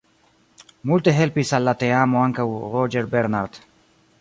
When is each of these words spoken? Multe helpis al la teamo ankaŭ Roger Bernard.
Multe 0.91 1.13
helpis 1.17 1.51
al 1.57 1.67
la 1.71 1.75
teamo 1.83 2.23
ankaŭ 2.29 2.47
Roger 2.77 3.11
Bernard. 3.13 3.61